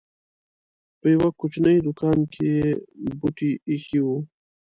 [0.99, 2.43] په يوه کوچنۍ دوکان کې
[3.03, 4.17] یې بوټي اېښي وو.